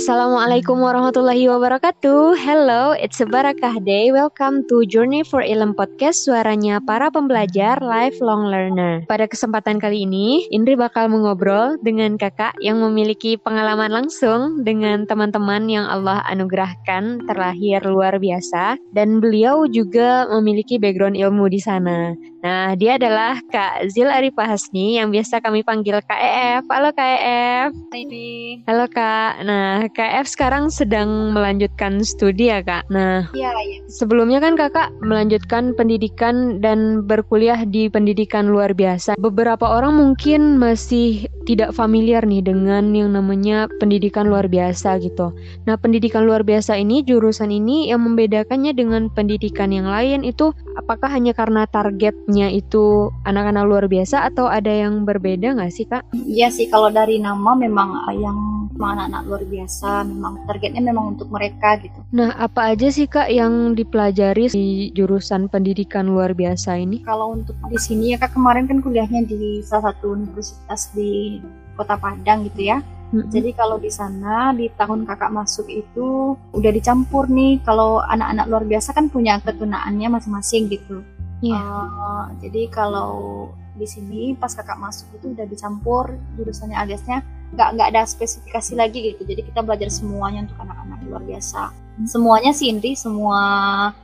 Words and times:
Assalamualaikum 0.00 0.80
warahmatullahi 0.80 1.44
wabarakatuh. 1.44 2.32
Hello, 2.40 2.96
it's 2.96 3.20
a 3.20 3.28
Barakah 3.28 3.84
Day. 3.84 4.08
Welcome 4.08 4.64
to 4.72 4.88
Journey 4.88 5.20
for 5.20 5.44
Ilm 5.44 5.76
Podcast, 5.76 6.24
suaranya 6.24 6.80
para 6.80 7.12
pembelajar 7.12 7.84
lifelong 7.84 8.48
learner. 8.48 9.04
Pada 9.04 9.28
kesempatan 9.28 9.76
kali 9.76 10.08
ini, 10.08 10.48
Indri 10.48 10.72
bakal 10.72 11.12
mengobrol 11.12 11.76
dengan 11.84 12.16
kakak 12.16 12.56
yang 12.64 12.80
memiliki 12.80 13.36
pengalaman 13.36 13.92
langsung 13.92 14.64
dengan 14.64 15.04
teman-teman 15.04 15.68
yang 15.68 15.84
Allah 15.84 16.24
anugerahkan 16.32 17.28
terlahir 17.28 17.84
luar 17.84 18.16
biasa 18.16 18.80
dan 18.96 19.20
beliau 19.20 19.68
juga 19.68 20.24
memiliki 20.32 20.80
background 20.80 21.20
ilmu 21.20 21.52
di 21.52 21.60
sana. 21.60 22.16
Nah, 22.40 22.72
dia 22.72 22.96
adalah 22.96 23.36
Kak 23.52 23.92
Zil 23.92 24.08
Arifah 24.08 24.56
Hasni 24.56 24.96
yang 24.96 25.12
biasa 25.12 25.44
kami 25.44 25.60
panggil 25.60 26.00
KEF. 26.00 26.64
Halo 26.72 26.88
KEF. 26.96 27.68
Ini. 27.92 28.64
Halo 28.64 28.88
Kak. 28.88 29.44
Nah, 29.44 29.89
KF 29.90 30.26
sekarang 30.30 30.70
sedang 30.70 31.34
melanjutkan 31.34 32.00
studi 32.06 32.48
ya 32.48 32.62
Kak. 32.62 32.86
Nah, 32.94 33.26
Iya, 33.34 33.50
iya. 33.66 33.78
sebelumnya 33.90 34.38
kan 34.38 34.54
Kakak 34.54 34.94
melanjutkan 35.02 35.74
pendidikan 35.74 36.62
dan 36.62 37.04
berkuliah 37.04 37.66
di 37.66 37.90
pendidikan 37.90 38.48
luar 38.48 38.70
biasa. 38.72 39.18
Beberapa 39.18 39.66
orang 39.66 39.98
mungkin 39.98 40.62
masih 40.62 41.26
tidak 41.48 41.74
familiar 41.74 42.22
nih 42.22 42.44
dengan 42.44 42.94
yang 42.94 43.10
namanya 43.16 43.66
pendidikan 43.82 44.30
luar 44.30 44.46
biasa 44.46 45.02
gitu. 45.02 45.34
Nah, 45.66 45.74
pendidikan 45.74 46.22
luar 46.22 46.46
biasa 46.46 46.78
ini 46.78 47.02
jurusan 47.02 47.50
ini 47.50 47.90
yang 47.90 48.06
membedakannya 48.06 48.70
dengan 48.70 49.10
pendidikan 49.10 49.74
yang 49.74 49.90
lain 49.90 50.22
itu 50.22 50.54
apakah 50.78 51.10
hanya 51.10 51.34
karena 51.34 51.66
targetnya 51.66 52.52
itu 52.54 53.10
anak-anak 53.26 53.64
luar 53.66 53.84
biasa 53.90 54.30
atau 54.30 54.46
ada 54.46 54.70
yang 54.70 55.02
berbeda 55.02 55.58
nggak 55.58 55.72
sih 55.74 55.86
Kak? 55.88 56.06
Iya 56.14 56.48
sih 56.54 56.70
kalau 56.70 56.94
dari 56.94 57.18
nama 57.18 57.58
memang 57.58 58.06
yang 58.14 58.60
anak-anak 58.80 59.22
luar 59.28 59.42
biasa, 59.44 59.79
memang 59.84 60.44
targetnya 60.44 60.82
memang 60.84 61.16
untuk 61.16 61.32
mereka 61.32 61.80
gitu. 61.80 61.96
Nah, 62.12 62.36
apa 62.36 62.74
aja 62.74 62.92
sih 62.92 63.08
Kak 63.08 63.32
yang 63.32 63.72
dipelajari 63.72 64.52
di 64.52 64.90
jurusan 64.92 65.48
pendidikan 65.48 66.10
luar 66.10 66.36
biasa 66.36 66.76
ini? 66.76 67.00
Kalau 67.06 67.32
untuk 67.34 67.56
di 67.70 67.78
sini 67.80 68.12
ya 68.12 68.18
kak 68.20 68.36
kemarin 68.36 68.68
kan 68.68 68.84
kuliahnya 68.84 69.24
di 69.24 69.64
salah 69.64 69.92
satu 69.94 70.12
universitas 70.14 70.92
di 70.92 71.40
Kota 71.78 71.96
Padang 71.96 72.44
gitu 72.50 72.68
ya. 72.68 72.78
Mm-mm. 73.10 73.26
Jadi 73.26 73.50
kalau 73.58 73.82
di 73.82 73.90
sana 73.90 74.54
di 74.54 74.70
tahun 74.70 75.02
kakak 75.02 75.34
masuk 75.34 75.66
itu 75.66 76.38
udah 76.54 76.70
dicampur 76.70 77.26
nih. 77.26 77.58
Kalau 77.66 77.98
anak-anak 78.04 78.46
luar 78.46 78.64
biasa 78.68 78.94
kan 78.94 79.10
punya 79.10 79.42
ketunaannya 79.42 80.08
masing-masing 80.14 80.70
gitu. 80.70 81.02
Iya. 81.42 81.58
Eh, 81.58 82.24
jadi 82.46 82.62
kalau 82.70 83.48
di 83.80 83.88
sini 83.88 84.22
pas 84.36 84.52
kakak 84.52 84.76
masuk 84.76 85.08
itu 85.16 85.32
udah 85.32 85.48
dicampur 85.48 86.12
jurusannya 86.36 86.76
aliasnya 86.76 87.24
nggak 87.50 87.68
nggak 87.74 87.88
ada 87.94 88.02
spesifikasi 88.06 88.72
lagi 88.78 88.98
gitu. 89.14 89.22
Jadi 89.26 89.42
kita 89.50 89.60
belajar 89.66 89.90
semuanya 89.90 90.46
untuk 90.46 90.58
anak-anak 90.62 90.98
luar 91.06 91.22
biasa. 91.26 91.74
Semuanya 92.00 92.56
sih 92.56 92.72
Indri, 92.72 92.96
semua 92.96 93.40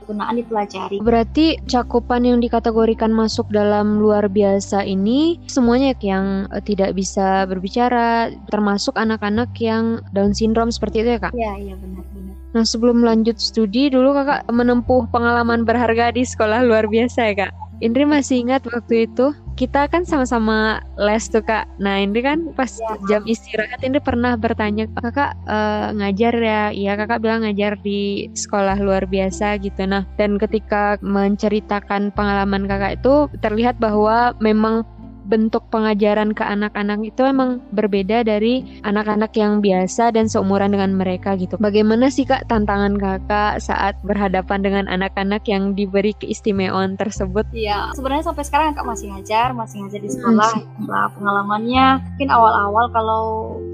ketunaan 0.03 0.37
dipelajari. 0.37 1.01
Berarti 1.01 1.57
cakupan 1.65 2.29
yang 2.29 2.45
dikategorikan 2.45 3.09
masuk 3.09 3.49
dalam 3.49 4.03
luar 4.03 4.29
biasa 4.29 4.85
ini 4.85 5.41
semuanya 5.49 5.97
yang 6.05 6.51
eh, 6.53 6.61
tidak 6.61 6.93
bisa 6.93 7.49
berbicara, 7.49 8.35
termasuk 8.53 8.99
anak-anak 9.01 9.49
yang 9.63 10.05
Down 10.13 10.37
syndrome 10.37 10.69
seperti 10.69 11.07
itu 11.07 11.11
ya 11.17 11.21
kak? 11.23 11.33
Iya 11.33 11.53
iya 11.57 11.75
benar-benar. 11.79 12.35
Nah 12.53 12.65
sebelum 12.69 13.01
lanjut 13.01 13.41
studi 13.41 13.89
dulu 13.89 14.13
kakak 14.13 14.45
menempuh 14.53 15.09
pengalaman 15.09 15.65
berharga 15.65 16.13
di 16.13 16.27
sekolah 16.27 16.69
luar 16.69 16.85
biasa 16.91 17.33
ya 17.33 17.49
kak? 17.49 17.53
Indri 17.81 18.05
masih 18.05 18.45
ingat 18.45 18.65
waktu 18.69 19.09
itu 19.09 19.33
kita 19.57 19.89
kan 19.89 20.05
sama-sama 20.05 20.85
les 21.01 21.25
tuh 21.33 21.41
kak. 21.41 21.65
Nah 21.81 21.99
Indri 22.05 22.21
kan 22.21 22.53
pas 22.53 22.69
Ya. 22.77 23.17
jam 23.17 23.23
istirahat 23.25 23.81
Indri 23.81 24.05
pernah 24.05 24.37
bertanya 24.37 24.85
kakak 24.93 25.33
eh, 25.49 25.87
ngajar 25.97 26.35
ya? 26.37 26.63
Iya 26.77 26.93
kakak 27.01 27.25
bilang 27.25 27.41
ngajar 27.43 27.81
di 27.81 28.29
sekolah 28.37 28.77
luar 28.79 29.09
biasa 29.09 29.57
gitu. 29.65 29.89
Nah 29.89 30.05
dan 30.21 30.37
ketika 30.37 31.01
menceritakan 31.01 32.13
pengalaman 32.13 32.69
kakak 32.69 33.01
itu 33.01 33.33
terlihat 33.41 33.81
bahwa 33.81 34.37
memang 34.45 34.85
bentuk 35.27 35.67
pengajaran 35.75 36.33
ke 36.33 36.47
anak-anak 36.47 37.03
itu 37.03 37.27
emang 37.27 37.59
berbeda 37.75 38.23
dari 38.23 38.63
anak-anak 38.87 39.35
yang 39.35 39.59
biasa 39.59 40.15
dan 40.15 40.31
seumuran 40.31 40.73
dengan 40.73 40.95
mereka 40.95 41.35
gitu. 41.35 41.59
Bagaimana 41.59 42.09
sih 42.09 42.23
kak 42.23 42.47
tantangan 42.47 42.95
kakak 42.97 43.59
saat 43.59 43.99
berhadapan 44.07 44.63
dengan 44.63 44.85
anak-anak 44.87 45.43
yang 45.51 45.75
diberi 45.75 46.15
keistimewaan 46.17 46.95
tersebut? 46.95 47.45
Iya, 47.51 47.91
sebenarnya 47.99 48.31
sampai 48.31 48.45
sekarang 48.47 48.67
kakak 48.73 48.87
masih 48.87 49.07
ngajar, 49.13 49.49
masih 49.53 49.77
ngajar 49.83 50.01
di 50.01 50.11
sekolah. 50.11 50.53
Nah, 50.87 51.07
pengalamannya 51.19 51.87
mungkin 52.15 52.31
awal-awal 52.31 52.85
kalau 52.95 53.25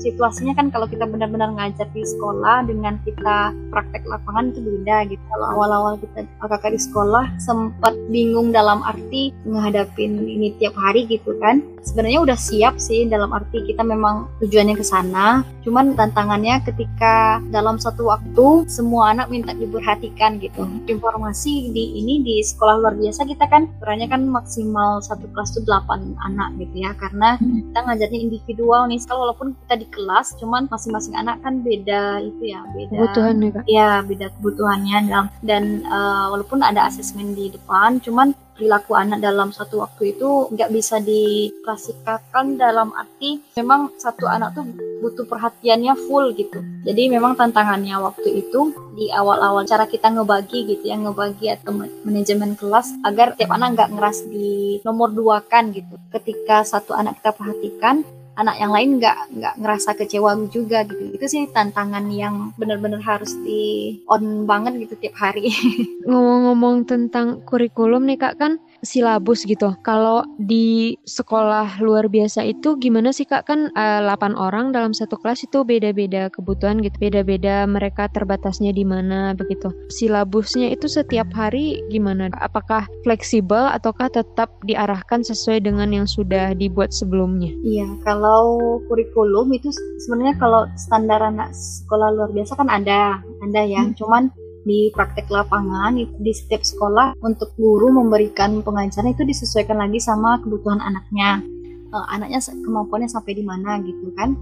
situasinya 0.00 0.56
kan 0.56 0.72
kalau 0.72 0.88
kita 0.88 1.04
benar-benar 1.04 1.52
ngajar 1.52 1.86
di 1.92 2.02
sekolah 2.02 2.64
dengan 2.64 2.96
kita 3.04 3.52
praktek 3.70 4.08
lapangan 4.08 4.50
itu 4.50 4.60
beda 4.64 4.96
gitu. 5.12 5.22
Kalau 5.28 5.46
awal-awal 5.58 5.94
kita 6.00 6.24
kakak 6.40 6.72
di 6.72 6.80
sekolah 6.80 7.24
sempat 7.36 7.94
bingung 8.08 8.50
dalam 8.50 8.80
arti 8.82 9.34
menghadapin 9.44 10.24
ini 10.24 10.54
tiap 10.56 10.74
hari 10.78 11.04
gitu 11.06 11.36
kan. 11.42 11.58
Sebenarnya 11.82 12.22
udah 12.22 12.38
siap 12.38 12.78
sih 12.78 13.10
dalam 13.10 13.34
arti 13.34 13.66
kita 13.66 13.82
memang 13.82 14.30
tujuannya 14.38 14.78
ke 14.78 14.86
sana. 14.86 15.42
Cuman 15.66 15.98
tantangannya 15.98 16.62
ketika 16.62 17.42
dalam 17.50 17.82
satu 17.82 18.06
waktu 18.06 18.70
semua 18.70 19.10
anak 19.10 19.26
minta 19.34 19.50
diperhatikan 19.50 20.38
gitu. 20.38 20.62
Informasi 20.86 21.74
di 21.74 21.98
ini 21.98 22.22
di 22.22 22.38
sekolah 22.38 22.78
luar 22.78 22.94
biasa 22.94 23.26
kita 23.26 23.50
kan 23.50 23.66
perannya 23.82 24.06
kan 24.06 24.22
maksimal 24.30 25.02
satu 25.02 25.26
kelas 25.34 25.58
tuh 25.58 25.66
8 25.66 26.14
anak 26.22 26.54
gitu 26.62 26.86
ya 26.86 26.94
karena 26.94 27.34
kita 27.42 27.78
ngajarnya 27.82 28.20
individual 28.22 28.86
nih 28.86 29.00
Kalau 29.02 29.26
walaupun 29.26 29.56
kita 29.66 29.74
di 29.82 29.86
kelas 29.90 30.36
cuman 30.38 30.70
masing-masing 30.70 31.16
anak 31.18 31.42
kan 31.42 31.64
beda 31.64 32.22
itu 32.22 32.42
ya 32.52 32.60
beda 32.70 32.94
Kebutuhan 32.94 33.34
ya 33.42 33.50
ya 33.66 33.88
beda 34.04 34.26
kebutuhannya 34.38 34.98
dalam 35.08 35.26
dan 35.42 35.64
eh, 35.82 36.26
walaupun 36.30 36.60
ada 36.60 36.86
asesmen 36.86 37.32
di 37.32 37.48
depan 37.50 37.98
cuman 38.04 38.36
perilaku 38.54 38.92
anak 38.94 39.18
dalam 39.24 39.50
satu 39.50 39.82
waktu 39.82 40.16
itu 40.16 40.52
nggak 40.52 40.70
bisa 40.70 41.00
diklasifikasikan 41.00 42.60
dalam 42.60 42.92
arti 42.92 43.40
memang 43.56 43.96
satu 43.96 44.28
anak 44.28 44.54
tuh 44.54 44.68
butuh 45.02 45.26
perhatiannya 45.26 45.98
full 46.06 46.30
gitu. 46.38 46.62
Jadi 46.86 47.10
memang 47.10 47.34
tantangannya 47.34 47.98
waktu 47.98 48.46
itu 48.46 48.70
di 48.94 49.10
awal-awal 49.10 49.66
cara 49.66 49.90
kita 49.90 50.14
ngebagi 50.14 50.68
gitu 50.68 50.84
ya 50.86 50.96
ngebagi 51.00 51.58
atau 51.58 51.74
ma- 51.74 51.90
manajemen 52.06 52.54
kelas 52.54 52.94
agar 53.02 53.34
tiap 53.34 53.50
anak 53.50 53.74
nggak 53.74 53.90
ngeras 53.98 54.22
di 54.30 54.78
nomor 54.86 55.10
dua 55.10 55.42
kan 55.42 55.74
gitu. 55.74 55.98
Ketika 56.14 56.62
satu 56.62 56.94
anak 56.94 57.18
kita 57.18 57.34
perhatikan 57.34 58.06
anak 58.36 58.56
yang 58.56 58.72
lain 58.72 58.90
nggak 58.96 59.18
nggak 59.36 59.54
ngerasa 59.60 59.90
kecewa 59.96 60.36
juga 60.48 60.84
gitu. 60.88 61.12
Itu 61.12 61.26
sih 61.28 61.42
tantangan 61.52 62.08
yang 62.08 62.56
benar-benar 62.56 63.04
harus 63.04 63.36
di 63.44 63.96
on 64.08 64.48
banget 64.48 64.88
gitu 64.88 64.94
tiap 64.98 65.16
hari. 65.20 65.52
Ngomong-ngomong 66.08 66.88
tentang 66.88 67.44
kurikulum 67.44 68.08
nih 68.08 68.18
kak 68.18 68.40
kan 68.40 68.56
silabus 68.82 69.46
gitu. 69.46 69.72
Kalau 69.86 70.26
di 70.36 70.98
sekolah 71.06 71.78
luar 71.80 72.10
biasa 72.10 72.42
itu 72.44 72.76
gimana 72.76 73.14
sih 73.14 73.24
kak? 73.24 73.46
Kan 73.46 73.70
eh, 73.72 74.00
8 74.04 74.34
orang 74.34 74.74
dalam 74.74 74.92
satu 74.92 75.16
kelas 75.16 75.46
itu 75.46 75.62
beda-beda 75.62 76.28
kebutuhan 76.28 76.82
gitu. 76.82 76.98
Beda-beda 76.98 77.64
mereka 77.64 78.10
terbatasnya 78.10 78.74
di 78.74 78.82
mana 78.82 79.32
begitu. 79.38 79.70
Silabusnya 79.88 80.74
itu 80.74 80.90
setiap 80.90 81.30
hari 81.32 81.80
gimana? 81.88 82.28
Apakah 82.42 82.84
fleksibel 83.06 83.70
ataukah 83.70 84.10
tetap 84.10 84.50
diarahkan 84.66 85.22
sesuai 85.22 85.62
dengan 85.64 85.88
yang 85.94 86.06
sudah 86.10 86.52
dibuat 86.58 86.90
sebelumnya? 86.90 87.54
Iya, 87.62 87.86
kalau 88.02 88.82
kurikulum 88.90 89.54
itu 89.54 89.70
sebenarnya 90.02 90.36
kalau 90.36 90.66
standar 90.74 91.22
anak 91.22 91.54
sekolah 91.54 92.10
luar 92.12 92.30
biasa 92.34 92.58
kan 92.58 92.68
ada, 92.68 93.22
ada 93.22 93.62
ya. 93.62 93.86
Hmm. 93.86 93.94
Cuman 93.94 94.22
di 94.62 94.90
praktek 94.94 95.26
lapangan 95.26 95.98
di 95.98 96.32
setiap 96.32 96.62
sekolah 96.62 97.18
untuk 97.22 97.50
guru 97.58 97.90
memberikan 97.90 98.62
pengajaran 98.62 99.10
itu 99.10 99.26
disesuaikan 99.26 99.78
lagi 99.78 99.98
sama 99.98 100.38
kebutuhan 100.42 100.78
anaknya. 100.78 101.42
Eh, 101.92 102.06
anaknya 102.08 102.40
kemampuannya 102.40 103.10
sampai 103.10 103.36
di 103.36 103.44
mana 103.44 103.82
gitu 103.82 104.14
kan. 104.14 104.32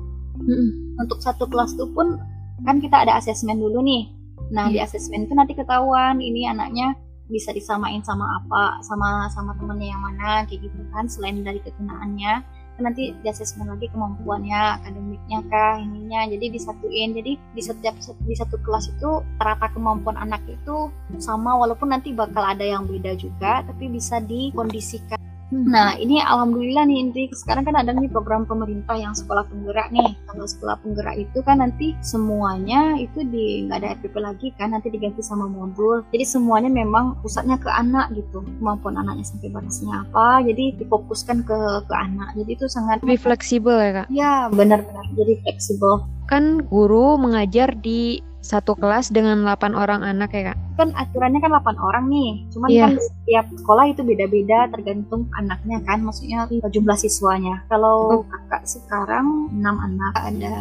Untuk 1.01 1.19
satu 1.21 1.49
kelas 1.49 1.75
itu 1.75 1.89
pun 1.91 2.21
kan 2.65 2.79
kita 2.79 3.09
ada 3.09 3.17
asesmen 3.17 3.59
dulu 3.59 3.81
nih. 3.81 4.13
Nah, 4.51 4.67
di 4.69 4.83
asesmen 4.83 5.25
itu 5.25 5.35
nanti 5.37 5.55
ketahuan 5.55 6.19
ini 6.19 6.45
anaknya 6.49 6.95
bisa 7.31 7.55
disamain 7.55 8.03
sama 8.03 8.43
apa, 8.43 8.83
sama 8.83 9.31
sama 9.31 9.55
temennya 9.55 9.95
yang 9.95 10.03
mana 10.03 10.43
kayak 10.51 10.67
gitu 10.67 10.83
kan 10.91 11.07
selain 11.07 11.47
dari 11.47 11.63
ketunaannya 11.63 12.43
kan 12.43 12.60
nanti 12.81 13.13
di 13.13 13.27
asesmen 13.29 13.69
lagi 13.69 13.93
kemampuannya 13.93 14.81
akademiknya 14.81 15.39
kah 15.53 15.77
ininya. 15.77 16.25
Jadi 16.33 16.47
disatuin. 16.57 17.13
Jadi 17.13 17.33
di 17.37 17.63
setiap 17.63 17.95
di 18.25 18.35
satu 18.35 18.57
kelas 18.65 18.89
itu 18.97 19.21
rata 19.37 19.69
kemampuan 19.77 20.17
anak 20.17 20.41
itu 20.49 20.89
sama 21.21 21.61
walaupun 21.61 21.93
nanti 21.93 22.17
bakal 22.17 22.41
ada 22.41 22.65
yang 22.65 22.89
beda 22.89 23.13
juga 23.21 23.61
tapi 23.69 23.93
bisa 23.93 24.25
dikondisikan 24.25 25.20
Hmm. 25.51 25.67
Nah, 25.67 25.99
ini 25.99 26.23
alhamdulillah 26.23 26.87
nih 26.87 26.99
Indri, 27.03 27.25
sekarang 27.35 27.67
kan 27.67 27.75
ada 27.75 27.91
nih 27.91 28.07
program 28.07 28.47
pemerintah 28.47 28.95
yang 28.95 29.11
sekolah 29.11 29.43
penggerak 29.51 29.91
nih. 29.91 30.15
Kalau 30.31 30.47
sekolah 30.47 30.79
penggerak 30.79 31.19
itu 31.19 31.39
kan 31.43 31.59
nanti 31.59 31.99
semuanya 32.07 32.95
itu 32.95 33.27
di 33.27 33.67
nggak 33.67 33.79
ada 33.83 33.89
RPP 33.99 34.15
lagi 34.23 34.49
kan, 34.55 34.71
nanti 34.71 34.95
diganti 34.95 35.27
sama 35.27 35.51
modul. 35.51 36.07
Jadi 36.15 36.23
semuanya 36.23 36.71
memang 36.71 37.19
pusatnya 37.19 37.59
ke 37.59 37.67
anak 37.67 38.15
gitu. 38.15 38.47
Kemampuan 38.63 38.95
anaknya 38.95 39.27
sampai 39.27 39.51
batasnya 39.51 40.07
apa, 40.07 40.47
jadi 40.47 40.65
difokuskan 40.79 41.43
ke 41.43 41.59
ke 41.91 41.95
anak. 41.99 42.31
Jadi 42.39 42.51
itu 42.55 42.67
sangat 42.71 43.03
lebih 43.03 43.19
fleksibel 43.19 43.75
ya, 43.75 43.91
Kak. 44.03 44.07
Ya, 44.07 44.33
benar-benar. 44.55 45.05
Jadi 45.19 45.35
fleksibel. 45.43 46.07
Kan 46.31 46.63
guru 46.63 47.19
mengajar 47.19 47.75
di 47.75 48.23
satu 48.41 48.73
kelas 48.77 49.13
dengan 49.13 49.45
8 49.45 49.77
orang 49.77 50.01
anak 50.01 50.33
ya 50.33 50.53
kak? 50.53 50.59
Kan 50.81 50.91
aturannya 50.97 51.41
kan 51.45 51.53
8 51.61 51.77
orang 51.77 52.05
nih, 52.09 52.31
cuman 52.53 52.69
yeah. 52.73 52.89
kan 52.89 52.93
setiap 52.99 53.47
sekolah 53.61 53.85
itu 53.93 54.01
beda-beda 54.01 54.67
tergantung 54.73 55.29
anaknya 55.37 55.79
kan, 55.85 56.01
maksudnya 56.01 56.49
jumlah 56.49 56.97
siswanya. 56.97 57.63
Kalau 57.69 58.25
oh. 58.25 58.27
kakak 58.27 58.65
sekarang 58.65 59.53
6 59.53 59.61
anak, 59.63 60.15
ada 60.17 60.55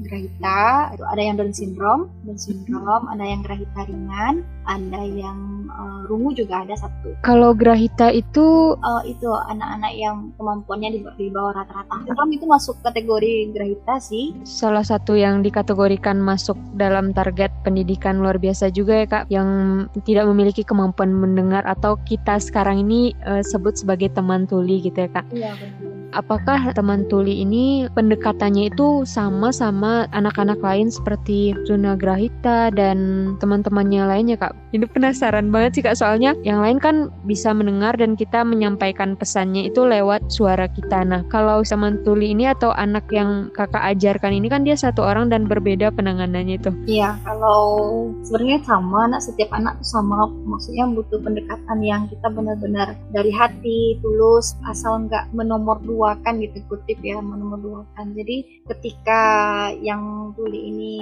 Grahita, 0.00 0.92
itu 0.96 1.04
ada 1.04 1.20
yang 1.20 1.36
Down 1.36 1.52
syndrome, 1.52 2.08
Down 2.24 2.40
syndrome, 2.40 3.04
ada 3.12 3.24
yang 3.24 3.44
Grahita 3.44 3.84
ringan, 3.84 4.34
ada 4.64 5.02
yang 5.04 5.68
uh, 5.68 6.08
rungu 6.08 6.32
juga 6.32 6.64
ada 6.64 6.72
satu. 6.72 7.12
Kalau 7.20 7.52
Grahita 7.52 8.08
itu 8.08 8.72
uh, 8.80 9.02
itu 9.04 9.28
anak-anak 9.28 9.92
yang 9.92 10.32
kemampuannya 10.40 10.96
di, 10.96 11.00
di 11.20 11.26
bawah 11.28 11.52
rata-rata. 11.60 12.08
Kan 12.08 12.28
itu 12.32 12.48
masuk 12.48 12.80
kategori 12.80 13.52
Grahita 13.52 14.00
sih. 14.00 14.32
Salah 14.48 14.82
satu 14.82 15.12
yang 15.12 15.44
dikategorikan 15.44 16.16
masuk 16.16 16.56
dalam 16.80 17.12
target 17.12 17.52
pendidikan 17.60 18.24
luar 18.24 18.40
biasa 18.40 18.72
juga 18.72 19.04
ya 19.04 19.06
Kak, 19.06 19.24
yang 19.28 19.48
tidak 20.08 20.24
memiliki 20.24 20.64
kemampuan 20.64 21.12
mendengar 21.12 21.68
atau 21.68 22.00
kita 22.08 22.40
sekarang 22.40 22.80
ini 22.80 23.12
uh, 23.28 23.44
sebut 23.44 23.76
sebagai 23.76 24.08
teman 24.16 24.48
tuli 24.48 24.80
gitu 24.80 25.04
ya 25.04 25.10
Kak. 25.12 25.26
Iya 25.36 25.52
benar 25.60 25.91
apakah 26.12 26.72
teman 26.76 27.08
tuli 27.08 27.42
ini 27.42 27.88
pendekatannya 27.92 28.72
itu 28.72 29.04
sama 29.08 29.50
sama 29.50 30.06
anak-anak 30.12 30.60
lain 30.60 30.92
seperti 30.92 31.56
Zuna 31.64 31.96
Grahita 31.96 32.68
dan 32.72 33.32
teman-temannya 33.40 34.04
lainnya 34.06 34.36
kak? 34.36 34.52
Ini 34.76 34.88
penasaran 34.88 35.48
banget 35.48 35.80
sih 35.80 35.84
kak 35.84 35.96
soalnya 35.96 36.36
yang 36.44 36.60
lain 36.60 36.78
kan 36.78 37.08
bisa 37.24 37.52
mendengar 37.56 37.96
dan 37.96 38.14
kita 38.14 38.44
menyampaikan 38.44 39.16
pesannya 39.16 39.68
itu 39.68 39.84
lewat 39.84 40.28
suara 40.28 40.68
kita. 40.68 41.04
Nah 41.04 41.24
kalau 41.32 41.64
teman 41.64 42.04
tuli 42.04 42.36
ini 42.36 42.52
atau 42.52 42.70
anak 42.76 43.08
yang 43.08 43.48
kakak 43.56 43.80
ajarkan 43.96 44.36
ini 44.36 44.52
kan 44.52 44.62
dia 44.62 44.76
satu 44.76 45.00
orang 45.00 45.32
dan 45.32 45.48
berbeda 45.48 45.88
penanganannya 45.92 46.60
itu. 46.60 46.70
Iya 46.84 47.16
kalau 47.24 48.12
sebenarnya 48.28 48.60
sama 48.68 49.08
anak 49.08 49.20
setiap 49.24 49.50
anak 49.56 49.80
tuh 49.80 49.88
sama 49.88 50.28
maksudnya 50.44 50.84
butuh 50.92 51.18
pendekatan 51.24 51.78
yang 51.80 52.04
kita 52.12 52.28
benar-benar 52.28 52.94
dari 53.16 53.32
hati 53.32 53.96
tulus 54.04 54.52
asal 54.68 55.00
nggak 55.08 55.32
menomor 55.32 55.80
dua 55.80 56.01
kan 56.22 56.38
gitu 56.42 56.58
kutip 56.68 56.98
ya 57.00 57.18
kan 57.94 58.06
jadi 58.14 58.62
ketika 58.70 59.20
yang 59.80 60.34
tuli 60.34 60.70
ini 60.70 60.94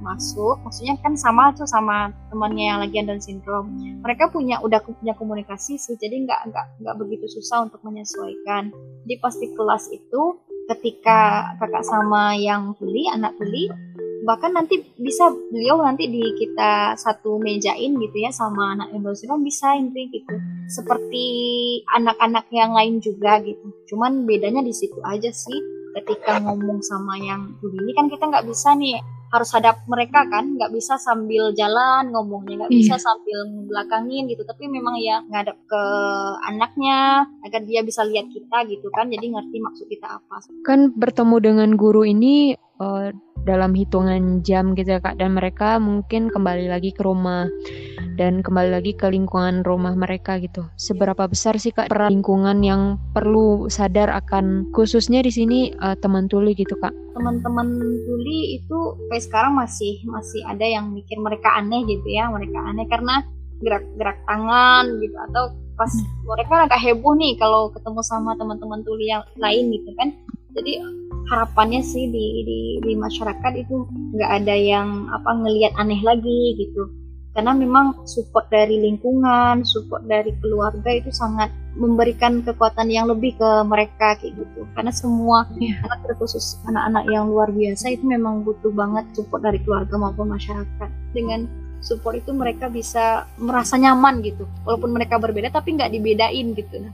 masuk 0.00 0.60
maksudnya 0.64 0.96
kan 1.00 1.14
sama 1.16 1.52
tuh 1.54 1.68
sama 1.68 2.12
temannya 2.30 2.64
yang 2.68 2.78
lagi 2.84 2.96
Down 3.06 3.22
syndrome. 3.22 3.72
Mereka 4.02 4.34
punya 4.34 4.60
udah 4.60 4.82
punya 4.82 5.14
komunikasi 5.16 5.78
sih 5.78 5.96
jadi 5.96 6.26
nggak 6.26 6.40
nggak 6.52 6.66
nggak 6.82 6.96
begitu 7.00 7.26
susah 7.38 7.64
untuk 7.64 7.80
menyesuaikan. 7.86 8.74
Di 9.06 9.16
pasti 9.22 9.52
kelas 9.54 9.88
itu 9.94 10.22
ketika 10.66 11.52
kakak 11.62 11.86
sama 11.86 12.34
yang 12.34 12.74
tuli 12.76 13.06
anak 13.06 13.38
tuli 13.38 13.70
bahkan 14.26 14.50
nanti 14.50 14.82
bisa 14.98 15.30
beliau 15.30 15.78
nanti 15.86 16.10
di 16.10 16.34
kita 16.34 16.98
satu 16.98 17.38
mejain 17.38 17.94
gitu 17.94 18.16
ya 18.18 18.34
sama 18.34 18.74
anak 18.74 18.90
Indonesia 18.90 19.38
bisa 19.38 19.78
ini 19.78 20.10
gitu. 20.10 20.34
Seperti 20.66 21.26
anak-anak 21.94 22.50
yang 22.50 22.74
lain 22.74 22.98
juga 22.98 23.38
gitu. 23.46 23.62
Cuman 23.94 24.26
bedanya 24.26 24.66
di 24.66 24.74
situ 24.74 24.98
aja 25.06 25.30
sih. 25.30 25.78
Ketika 25.96 26.44
ngomong 26.44 26.84
sama 26.84 27.16
yang 27.16 27.56
ini 27.62 27.94
kan 27.94 28.10
kita 28.10 28.26
nggak 28.26 28.44
bisa 28.50 28.74
nih. 28.74 28.98
Harus 29.30 29.48
hadap 29.54 29.86
mereka 29.86 30.26
kan. 30.26 30.58
Nggak 30.58 30.74
bisa 30.74 30.98
sambil 30.98 31.54
jalan 31.54 32.10
ngomongnya. 32.10 32.66
Nggak 32.66 32.74
bisa 32.74 32.98
iya. 32.98 33.04
sambil 33.06 33.38
belakangin 33.70 34.26
gitu. 34.26 34.42
Tapi 34.42 34.66
memang 34.66 34.98
ya 34.98 35.22
ngadap 35.22 35.56
ke 35.70 35.82
anaknya 36.50 37.30
agar 37.46 37.62
dia 37.62 37.80
bisa 37.86 38.02
lihat 38.02 38.26
kita 38.28 38.66
gitu 38.66 38.90
kan. 38.90 39.06
Jadi 39.06 39.38
ngerti 39.38 39.56
maksud 39.62 39.86
kita 39.86 40.18
apa. 40.18 40.36
Kan 40.66 40.92
bertemu 40.98 41.36
dengan 41.38 41.70
guru 41.78 42.04
ini 42.04 42.58
uh, 42.82 43.08
dalam 43.46 43.72
hitungan 43.72 44.42
jam 44.42 44.74
gitu 44.74 44.98
ya 44.98 45.00
kak. 45.00 45.22
Dan 45.22 45.38
mereka 45.38 45.78
mungkin 45.78 46.28
kembali 46.28 46.66
lagi 46.66 46.90
ke 46.90 47.06
rumah 47.06 47.46
dan 48.18 48.42
kembali 48.42 48.74
lagi 48.74 48.92
ke 48.98 49.06
lingkungan 49.06 49.62
rumah 49.62 49.94
mereka 49.94 50.42
gitu. 50.42 50.66
Seberapa 50.74 51.30
besar 51.30 51.56
sih 51.62 51.70
kak 51.70 51.88
peran 51.88 52.18
lingkungan 52.18 52.58
yang 52.66 52.98
perlu 53.14 53.70
sadar 53.70 54.10
akan 54.10 54.74
khususnya 54.74 55.22
di 55.22 55.30
sini 55.30 55.58
uh, 55.78 55.94
teman 55.94 56.26
tuli 56.26 56.58
gitu 56.58 56.74
kak? 56.82 56.90
Teman-teman 57.14 57.68
tuli 58.04 58.58
itu 58.58 58.78
kayak 59.08 59.24
sekarang 59.24 59.54
masih 59.54 60.02
masih 60.10 60.42
ada 60.44 60.66
yang 60.66 60.90
mikir 60.92 61.16
mereka 61.22 61.54
aneh 61.56 61.86
gitu 61.86 62.08
ya 62.10 62.28
mereka 62.28 62.58
aneh 62.60 62.84
karena 62.90 63.24
gerak-gerak 63.64 64.18
tangan 64.28 64.84
gitu 65.00 65.16
atau 65.30 65.44
pas 65.76 65.92
mereka 66.24 66.54
agak 66.68 66.80
heboh 66.80 67.12
nih 67.16 67.36
kalau 67.36 67.68
ketemu 67.68 68.00
sama 68.00 68.32
teman-teman 68.36 68.80
tuli 68.84 69.12
yang 69.12 69.24
lain 69.36 69.72
gitu 69.72 69.92
kan. 69.96 70.08
Jadi 70.56 70.80
harapannya 71.26 71.82
sih 71.82 72.06
di 72.10 72.26
di, 72.46 72.58
di 72.82 72.92
masyarakat 72.94 73.52
itu 73.58 73.86
nggak 74.14 74.30
ada 74.42 74.54
yang 74.54 75.10
apa 75.10 75.30
ngelihat 75.42 75.72
aneh 75.78 76.00
lagi 76.02 76.54
gitu 76.58 76.86
karena 77.36 77.52
memang 77.52 78.08
support 78.08 78.48
dari 78.48 78.80
lingkungan, 78.80 79.60
support 79.68 80.08
dari 80.08 80.32
keluarga 80.40 80.88
itu 80.88 81.12
sangat 81.12 81.52
memberikan 81.76 82.40
kekuatan 82.40 82.88
yang 82.88 83.12
lebih 83.12 83.36
ke 83.36 83.50
mereka 83.68 84.16
kayak 84.16 84.40
gitu. 84.40 84.64
Karena 84.72 84.88
semua 84.88 85.44
yeah. 85.60 85.84
anak 85.84 86.00
terkhusus 86.08 86.56
anak-anak 86.64 87.04
yang 87.12 87.28
luar 87.28 87.52
biasa 87.52 87.92
itu 87.92 88.08
memang 88.08 88.40
butuh 88.40 88.72
banget 88.72 89.04
support 89.12 89.44
dari 89.44 89.60
keluarga 89.60 90.00
maupun 90.00 90.32
masyarakat. 90.32 90.88
Dengan 91.12 91.44
support 91.84 92.16
itu 92.16 92.32
mereka 92.32 92.72
bisa 92.72 93.28
merasa 93.36 93.76
nyaman 93.76 94.24
gitu, 94.24 94.48
walaupun 94.64 94.96
mereka 94.96 95.20
berbeda 95.20 95.52
tapi 95.52 95.76
nggak 95.76 95.92
dibedain 95.92 96.56
gitu. 96.56 96.88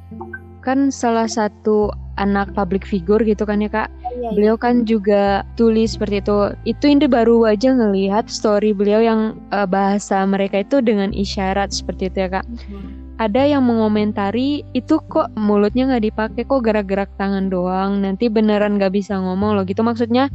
Kan 0.62 0.94
salah 0.94 1.26
satu 1.26 1.90
anak 2.16 2.54
public 2.54 2.86
figure 2.86 3.20
gitu 3.24 3.42
kan 3.42 3.58
ya 3.58 3.70
kak 3.72 3.88
Iya, 4.12 4.28
iya, 4.28 4.30
beliau 4.36 4.56
kan 4.60 4.84
juga 4.84 5.40
tulis 5.56 5.96
seperti 5.96 6.20
itu. 6.20 6.36
Itu 6.68 6.84
Indri 6.84 7.08
baru 7.08 7.48
aja 7.48 7.72
ngelihat 7.72 8.28
story 8.28 8.76
beliau 8.76 9.00
yang 9.00 9.40
uh, 9.48 9.64
bahasa 9.64 10.20
mereka 10.28 10.60
itu 10.60 10.84
dengan 10.84 11.16
isyarat 11.16 11.72
seperti 11.72 12.12
itu 12.12 12.28
ya 12.28 12.28
kak. 12.28 12.44
Mm-hmm 12.44 12.91
ada 13.22 13.46
yang 13.46 13.62
mengomentari 13.62 14.66
itu 14.74 14.98
kok 15.06 15.30
mulutnya 15.38 15.86
nggak 15.86 16.04
dipakai 16.10 16.42
kok 16.42 16.66
gerak-gerak 16.66 17.06
tangan 17.14 17.46
doang? 17.46 18.02
Nanti 18.02 18.26
beneran 18.26 18.82
nggak 18.82 18.98
bisa 18.98 19.14
ngomong 19.14 19.54
loh. 19.54 19.62
Gitu. 19.62 19.78
Maksudnya 19.86 20.26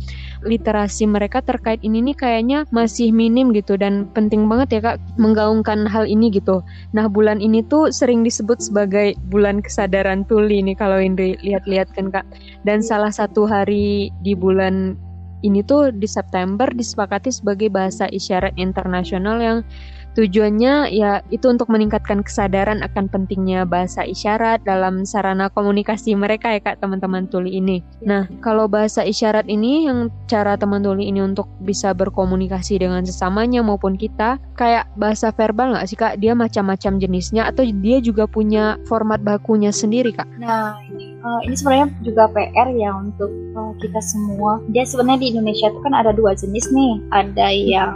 literasi 0.48 1.04
mereka 1.04 1.44
terkait 1.44 1.84
ini 1.84 2.00
nih 2.00 2.16
kayaknya 2.16 2.64
masih 2.72 3.12
minim 3.12 3.52
gitu 3.52 3.76
dan 3.76 4.08
penting 4.16 4.48
banget 4.48 4.80
ya 4.80 4.96
kak 4.96 4.98
menggaungkan 5.20 5.84
hal 5.84 6.08
ini 6.08 6.32
gitu. 6.32 6.64
Nah 6.96 7.12
bulan 7.12 7.44
ini 7.44 7.60
tuh 7.68 7.92
sering 7.92 8.24
disebut 8.24 8.64
sebagai 8.64 9.20
bulan 9.28 9.60
kesadaran 9.60 10.24
tuli 10.24 10.64
nih 10.64 10.80
kalau 10.80 11.04
Indri 11.04 11.36
lihat-lihat 11.44 11.92
kan 11.92 12.08
kak. 12.08 12.24
Dan 12.64 12.80
salah 12.80 13.12
satu 13.12 13.44
hari 13.44 14.16
di 14.24 14.32
bulan 14.32 14.96
ini 15.46 15.62
tuh 15.62 15.94
di 15.94 16.08
September 16.10 16.66
disepakati 16.72 17.30
sebagai 17.30 17.70
bahasa 17.70 18.10
isyarat 18.10 18.58
internasional 18.58 19.38
yang 19.38 19.60
Tujuannya 20.18 20.98
ya 20.98 21.22
itu 21.30 21.46
untuk 21.46 21.70
meningkatkan 21.70 22.26
kesadaran 22.26 22.82
akan 22.82 23.06
pentingnya 23.06 23.70
bahasa 23.70 24.02
isyarat 24.02 24.66
dalam 24.66 25.06
sarana 25.06 25.46
komunikasi 25.54 26.18
mereka 26.18 26.50
ya 26.50 26.58
Kak 26.58 26.82
teman-teman 26.82 27.30
tuli 27.30 27.62
ini. 27.62 27.86
Nah, 28.02 28.26
kalau 28.42 28.66
bahasa 28.66 29.06
isyarat 29.06 29.46
ini 29.46 29.86
yang 29.86 30.10
cara 30.26 30.58
teman 30.58 30.82
tuli 30.82 31.14
ini 31.14 31.22
untuk 31.22 31.46
bisa 31.62 31.94
berkomunikasi 31.94 32.82
dengan 32.82 33.06
sesamanya 33.06 33.62
maupun 33.62 33.94
kita 33.94 34.42
kayak 34.58 34.90
bahasa 34.98 35.30
verbal 35.30 35.78
nggak 35.78 35.86
sih 35.86 35.98
Kak? 36.02 36.18
Dia 36.18 36.34
macam-macam 36.34 36.98
jenisnya 36.98 37.46
atau 37.46 37.62
dia 37.62 38.02
juga 38.02 38.26
punya 38.26 38.82
format 38.90 39.22
bakunya 39.22 39.70
sendiri 39.70 40.18
Kak? 40.18 40.26
Nah, 40.42 40.82
ini 40.90 41.14
ini 41.46 41.54
sebenarnya 41.54 41.94
juga 42.02 42.26
PR 42.34 42.74
ya 42.74 42.90
untuk 42.98 43.30
uh, 43.54 43.74
kita 43.78 44.02
semua. 44.02 44.58
Dia 44.74 44.82
sebenarnya 44.82 45.22
di 45.22 45.28
Indonesia 45.38 45.70
itu 45.70 45.80
kan 45.86 45.94
ada 45.94 46.10
dua 46.10 46.34
jenis 46.34 46.74
nih. 46.74 46.94
Ada 47.14 47.48
yang 47.54 47.94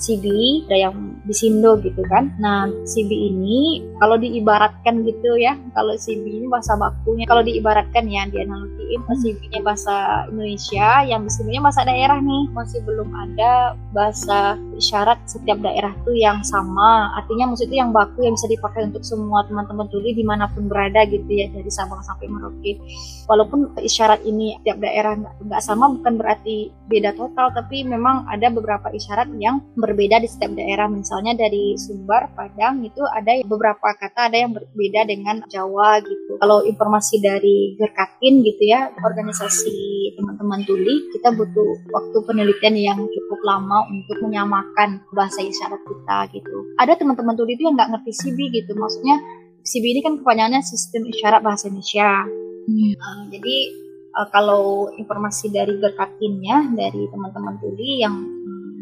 CB, 0.00 0.24
ada 0.66 0.76
yang 0.88 1.11
Bisindo 1.32 1.80
gitu 1.80 2.04
kan. 2.12 2.28
Nah, 2.36 2.68
CB 2.84 3.08
ini 3.08 3.80
kalau 3.96 4.20
diibaratkan 4.20 5.00
gitu 5.08 5.40
ya, 5.40 5.56
kalau 5.72 5.96
CB 5.96 6.28
ini 6.28 6.46
bahasa 6.52 6.76
bakunya, 6.76 7.24
kalau 7.24 7.40
diibaratkan 7.40 8.04
ya 8.04 8.28
dianalogiin, 8.28 9.00
hmm. 9.00 9.16
CB-nya 9.16 9.60
bahasa 9.64 10.28
Indonesia, 10.28 11.08
yang 11.08 11.24
Bisindo-nya 11.24 11.64
bahasa 11.64 11.88
daerah 11.88 12.20
nih, 12.20 12.44
masih 12.52 12.84
belum 12.84 13.08
ada 13.16 13.72
bahasa 13.96 14.60
isyarat 14.76 15.22
setiap 15.24 15.62
daerah 15.62 15.94
tuh 16.02 16.18
yang 16.18 16.42
sama 16.42 17.14
artinya 17.14 17.54
maksudnya 17.54 17.86
yang 17.86 17.94
baku 17.94 18.26
yang 18.26 18.34
bisa 18.34 18.50
dipakai 18.50 18.90
untuk 18.90 19.06
semua 19.06 19.46
teman-teman 19.46 19.86
tuli 19.86 20.10
di 20.10 20.26
mana 20.26 20.50
pun 20.50 20.66
berada 20.66 21.06
gitu 21.06 21.30
ya 21.30 21.46
dari 21.54 21.70
Sabang 21.70 22.02
sampai 22.02 22.26
Merauke 22.26 22.82
walaupun 23.30 23.78
isyarat 23.78 24.26
ini 24.26 24.58
setiap 24.58 24.82
daerah 24.82 25.14
nggak 25.14 25.62
sama 25.62 25.86
bukan 25.94 26.18
berarti 26.18 26.74
beda 26.90 27.14
total 27.14 27.54
tapi 27.54 27.86
memang 27.86 28.26
ada 28.26 28.50
beberapa 28.50 28.90
isyarat 28.90 29.30
yang 29.38 29.62
berbeda 29.78 30.18
di 30.18 30.26
setiap 30.26 30.50
daerah 30.58 30.90
misalnya 30.90 31.21
dari 31.30 31.78
Sumbar 31.78 32.34
Padang 32.34 32.82
itu 32.82 32.98
ada 33.06 33.38
beberapa 33.46 33.94
kata 33.94 34.26
ada 34.26 34.42
yang 34.42 34.50
berbeda 34.50 35.06
dengan 35.06 35.46
Jawa 35.46 36.02
gitu 36.02 36.42
kalau 36.42 36.66
informasi 36.66 37.22
dari 37.22 37.78
Gerkatin 37.78 38.42
gitu 38.42 38.66
ya 38.66 38.90
organisasi 38.98 40.18
teman-teman 40.18 40.66
tuli 40.66 41.06
kita 41.14 41.30
butuh 41.38 41.70
waktu 41.94 42.18
penelitian 42.26 42.74
yang 42.74 42.98
cukup 43.06 43.40
lama 43.46 43.86
untuk 43.86 44.18
menyamakan 44.24 45.04
bahasa 45.12 45.44
isyarat 45.44 45.82
kita 45.84 46.18
gitu. 46.34 46.56
Ada 46.80 46.98
teman-teman 46.98 47.36
tuli 47.36 47.54
itu 47.54 47.68
yang 47.68 47.76
nggak 47.76 47.90
ngerti 47.92 48.12
CB 48.16 48.38
gitu, 48.50 48.72
maksudnya 48.74 49.16
CB 49.62 49.84
ini 49.94 50.00
kan 50.02 50.14
kepanjangannya 50.18 50.62
sistem 50.64 51.06
isyarat 51.06 51.40
bahasa 51.44 51.70
Indonesia. 51.70 52.26
Hmm. 52.62 52.92
Uh, 52.94 53.22
jadi 53.30 53.56
uh, 54.16 54.28
kalau 54.30 54.90
informasi 54.96 55.50
dari 55.50 55.74
berkatinnya 55.78 56.72
dari 56.74 57.06
teman-teman 57.10 57.58
tuli 57.58 58.02
yang 58.02 58.14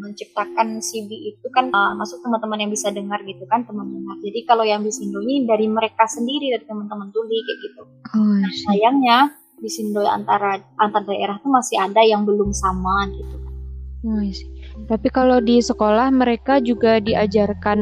menciptakan 0.00 0.80
CB 0.80 1.10
itu 1.36 1.46
kan 1.52 1.68
uh, 1.70 1.92
masuk 1.94 2.24
teman-teman 2.24 2.64
yang 2.64 2.72
bisa 2.72 2.88
dengar 2.88 3.20
gitu 3.28 3.44
kan 3.46 3.62
teman-teman. 3.68 4.16
Jadi 4.24 4.40
kalau 4.48 4.64
yang 4.64 4.80
bisa 4.80 5.04
ini 5.04 5.44
dari 5.44 5.68
mereka 5.68 6.08
sendiri 6.08 6.56
dari 6.56 6.64
teman-teman 6.64 7.12
tuli 7.12 7.36
kayak 7.44 7.58
gitu. 7.60 7.82
Oh, 8.16 8.34
nah, 8.40 8.52
sayangnya 8.66 9.18
di 9.60 9.68
Sindo 9.68 10.00
antara 10.08 10.56
antar 10.80 11.04
daerah 11.04 11.36
tuh 11.44 11.52
masih 11.52 11.76
ada 11.76 12.00
yang 12.00 12.24
belum 12.24 12.56
sama 12.56 13.04
gitu 13.12 13.50
Oh, 14.00 14.24
Tapi 14.88 15.12
kalau 15.12 15.44
di 15.44 15.60
sekolah 15.60 16.08
mereka 16.08 16.56
juga 16.56 17.04
diajarkan 17.04 17.80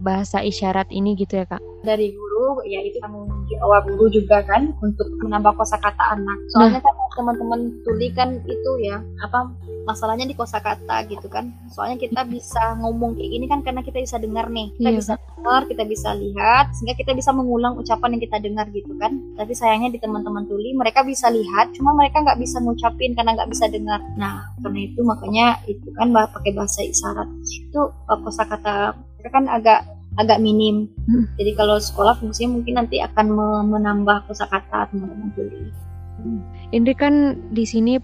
bahasa 0.00 0.40
isyarat 0.40 0.88
ini 0.88 1.12
gitu 1.20 1.36
ya 1.36 1.44
kak? 1.44 1.60
Dari 1.84 2.16
guru, 2.16 2.29
ya 2.66 2.80
itu 2.84 2.96
tanggung 3.00 3.28
jawab 3.50 3.86
guru 3.90 4.06
juga 4.12 4.42
kan 4.46 4.72
untuk 4.80 5.06
menambah 5.20 5.52
kosakata 5.56 6.16
anak. 6.16 6.38
Soalnya 6.54 6.80
nah. 6.80 6.84
kan 6.86 6.94
teman-teman 7.10 7.60
tuli 7.84 8.08
kan 8.14 8.38
itu 8.46 8.70
ya 8.86 9.02
apa 9.20 9.50
masalahnya 9.84 10.28
di 10.28 10.36
kosakata 10.36 11.04
gitu 11.10 11.26
kan. 11.26 11.50
Soalnya 11.72 11.98
kita 11.98 12.22
bisa 12.28 12.78
ngomong 12.78 13.16
kayak 13.16 13.30
gini 13.30 13.46
kan 13.50 13.60
karena 13.64 13.82
kita 13.82 13.98
bisa 13.98 14.16
dengar 14.20 14.46
nih, 14.52 14.70
kita 14.76 14.90
iya. 14.92 14.98
bisa 15.00 15.12
dengar, 15.18 15.60
kita 15.66 15.84
bisa 15.88 16.10
lihat, 16.14 16.66
sehingga 16.76 16.94
kita 16.94 17.12
bisa 17.16 17.30
mengulang 17.32 17.74
ucapan 17.80 18.16
yang 18.16 18.22
kita 18.22 18.38
dengar 18.38 18.66
gitu 18.70 18.92
kan. 19.00 19.12
Tapi 19.34 19.52
sayangnya 19.56 19.90
di 19.90 19.98
teman-teman 19.98 20.46
tuli 20.46 20.76
mereka 20.76 21.02
bisa 21.02 21.32
lihat, 21.32 21.72
cuma 21.74 21.96
mereka 21.96 22.22
nggak 22.22 22.38
bisa 22.38 22.60
ngucapin 22.62 23.16
karena 23.16 23.34
nggak 23.34 23.50
bisa 23.50 23.66
dengar. 23.66 24.00
Nah 24.14 24.46
karena 24.60 24.80
itu 24.86 25.00
makanya 25.02 25.46
itu 25.66 25.88
kan 25.96 26.12
pakai 26.12 26.52
bahasa 26.54 26.84
isyarat 26.84 27.28
itu 27.70 27.80
uh, 27.82 28.18
kosakata 28.20 28.94
mereka 29.20 29.30
kan 29.32 29.44
agak 29.48 29.80
agak 30.20 30.38
minim. 30.38 30.86
Hmm. 31.08 31.24
Jadi 31.40 31.56
kalau 31.56 31.80
sekolah 31.80 32.20
fungsinya 32.20 32.60
mungkin 32.60 32.74
nanti 32.76 33.00
akan 33.00 33.26
menambah 33.72 34.28
kosakata 34.28 34.92
teman-teman 34.92 35.32
tuli. 35.32 35.72
Hmm. 36.20 36.40
Ini 36.70 36.92
kan 36.94 37.40
di 37.50 37.64
sini 37.64 37.96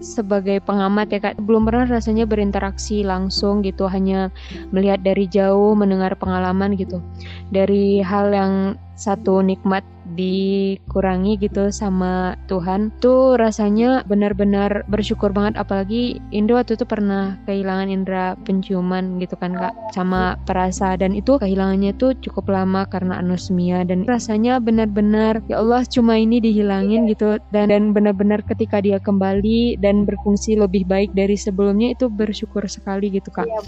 sebagai 0.00 0.64
pengamat 0.64 1.12
ya 1.12 1.20
kak 1.20 1.36
belum 1.44 1.68
pernah 1.68 1.84
rasanya 1.84 2.24
berinteraksi 2.24 3.04
langsung 3.04 3.60
gitu 3.60 3.84
hanya 3.92 4.32
melihat 4.72 5.04
dari 5.04 5.28
jauh 5.28 5.76
mendengar 5.76 6.16
pengalaman 6.16 6.72
gitu 6.80 7.04
dari 7.52 8.00
hal 8.00 8.32
yang 8.32 8.80
satu 8.96 9.44
nikmat 9.44 9.84
dikurangi 10.12 11.40
gitu 11.40 11.72
sama 11.72 12.36
Tuhan 12.46 12.92
tuh 13.00 13.40
rasanya 13.40 14.04
benar-benar 14.06 14.84
bersyukur 14.86 15.32
banget. 15.32 15.56
Apalagi 15.58 16.20
Indo 16.30 16.56
waktu 16.56 16.76
itu 16.76 16.84
pernah 16.84 17.40
kehilangan 17.48 17.88
indera 17.88 18.36
penciuman 18.44 19.18
gitu 19.18 19.34
kan 19.40 19.56
kak 19.56 19.74
sama 19.96 20.36
perasa. 20.44 20.94
Dan 20.94 21.16
itu 21.16 21.36
kehilangannya 21.40 21.96
tuh 21.96 22.12
cukup 22.20 22.52
lama 22.52 22.84
karena 22.86 23.18
anosmia. 23.18 23.82
Dan 23.82 24.04
rasanya 24.04 24.60
benar-benar 24.62 25.40
ya 25.48 25.60
Allah 25.60 25.82
cuma 25.88 26.20
ini 26.20 26.38
dihilangin 26.38 27.08
gitu. 27.08 27.40
Dan 27.50 27.72
dan 27.72 27.96
benar-benar 27.96 28.44
ketika 28.44 28.78
dia 28.84 29.00
kembali 29.00 29.80
dan 29.80 30.04
berfungsi 30.04 30.60
lebih 30.60 30.84
baik 30.84 31.16
dari 31.16 31.34
sebelumnya 31.34 31.96
itu 31.96 32.12
bersyukur 32.12 32.68
sekali 32.68 33.08
gitu 33.08 33.32
kak. 33.32 33.48
Iya, 33.48 33.62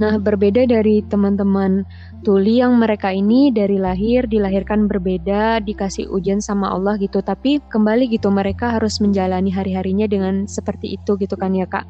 Nah, 0.00 0.16
berbeda 0.16 0.64
dari 0.64 1.04
teman-teman 1.04 1.84
tuli 2.22 2.62
yang 2.62 2.78
mereka 2.78 3.10
ini 3.10 3.50
dari 3.50 3.76
lahir 3.76 4.24
dilahirkan 4.30 4.86
berbeda, 4.86 5.58
dikasih 5.60 6.08
ujian 6.08 6.38
sama 6.38 6.70
Allah 6.70 6.96
gitu, 6.98 7.18
tapi 7.20 7.58
kembali 7.68 8.08
gitu 8.10 8.30
mereka 8.30 8.78
harus 8.78 9.02
menjalani 9.02 9.50
hari-harinya 9.50 10.06
dengan 10.06 10.46
seperti 10.46 10.94
itu 10.96 11.18
gitu 11.18 11.34
kan 11.34 11.52
ya 11.52 11.66
Kak. 11.66 11.84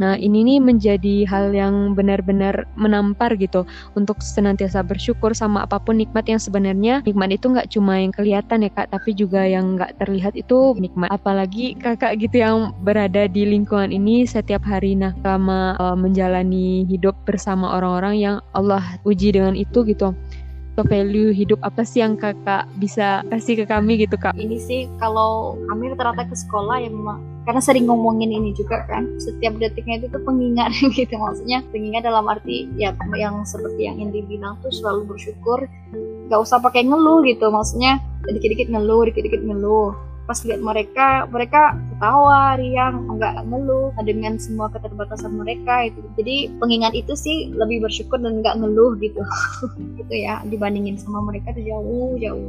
Nah, 0.00 0.16
ini 0.16 0.42
nih 0.44 0.58
menjadi 0.58 1.28
hal 1.28 1.52
yang 1.52 1.92
benar-benar 1.92 2.64
menampar 2.74 3.36
gitu 3.36 3.68
untuk 3.94 4.24
senantiasa 4.24 4.80
bersyukur 4.82 5.36
sama 5.36 5.68
apa 5.68 5.76
pun 5.78 6.00
nikmat 6.00 6.24
yang 6.26 6.40
sebenarnya 6.40 7.04
nikmat 7.04 7.36
itu 7.36 7.52
nggak 7.52 7.70
cuma 7.70 8.00
yang 8.00 8.10
kelihatan 8.10 8.64
ya 8.64 8.70
Kak, 8.72 8.90
tapi 8.90 9.12
juga 9.14 9.44
yang 9.44 9.76
nggak 9.76 10.00
terlihat 10.00 10.34
itu 10.34 10.74
nikmat. 10.80 11.12
Apalagi 11.12 11.76
Kakak 11.78 12.18
gitu 12.18 12.40
yang 12.40 12.72
berada 12.80 13.26
di 13.28 13.44
lingkungan 13.44 13.92
ini 13.92 14.24
setiap 14.24 14.64
hari 14.64 14.94
nah 14.94 15.10
selama 15.20 15.74
uh, 15.82 15.98
menjalani 15.98 16.86
hidup 16.86 17.18
bersama 17.26 17.74
orang-orang 17.74 18.14
yang 18.20 18.36
Allah 18.54 18.82
uji 19.02 19.34
dengan 19.34 19.58
itu 19.58 19.73
gitu. 19.82 20.14
Ke 20.74 20.82
value 20.82 21.30
hidup 21.30 21.62
apa 21.62 21.86
sih 21.86 22.02
yang 22.02 22.18
kakak 22.18 22.66
bisa 22.82 23.22
kasih 23.30 23.62
ke 23.62 23.64
kami 23.66 23.98
gitu 24.06 24.18
kak? 24.18 24.34
Ini 24.34 24.58
sih 24.58 24.80
kalau 24.98 25.54
kami 25.70 25.94
rata-rata 25.94 26.26
ke 26.26 26.34
sekolah 26.34 26.82
ya 26.82 26.90
memang 26.90 27.22
karena 27.46 27.62
sering 27.62 27.86
ngomongin 27.86 28.30
ini 28.30 28.50
juga 28.54 28.82
kan. 28.90 29.06
Setiap 29.18 29.54
detiknya 29.62 30.02
itu 30.02 30.10
tuh 30.10 30.22
pengingat 30.26 30.74
gitu. 30.98 31.14
Maksudnya 31.14 31.62
pengingat 31.70 32.02
dalam 32.06 32.26
arti 32.26 32.66
ya 32.74 32.90
yang 33.14 33.46
seperti 33.46 33.86
yang 33.86 34.02
Indri 34.02 34.26
bilang 34.26 34.58
tuh 34.66 34.74
selalu 34.74 35.14
bersyukur. 35.14 35.66
Gak 36.26 36.40
usah 36.42 36.58
pakai 36.58 36.86
ngeluh 36.90 37.22
gitu. 37.22 37.54
Maksudnya 37.54 38.02
dikit-dikit 38.26 38.72
ngeluh 38.72 39.06
dikit-dikit 39.06 39.46
ngeluh 39.46 40.13
pas 40.24 40.40
lihat 40.40 40.60
mereka 40.64 41.28
mereka 41.28 41.76
ketawa 41.92 42.56
riang 42.56 43.04
nggak 43.12 43.44
ngeluh 43.44 43.92
dengan 44.08 44.40
semua 44.40 44.72
keterbatasan 44.72 45.36
mereka 45.36 45.84
itu 45.84 46.00
jadi 46.16 46.48
pengingat 46.56 46.96
itu 46.96 47.12
sih 47.12 47.52
lebih 47.52 47.84
bersyukur 47.84 48.16
dan 48.16 48.40
nggak 48.40 48.56
ngeluh 48.56 48.96
gitu. 49.00 49.20
Gitu 50.00 50.14
ya 50.14 50.40
dibandingin 50.48 50.96
sama 50.96 51.20
mereka 51.20 51.52
tuh 51.52 51.64
jauh 51.64 52.16
jauh. 52.16 52.48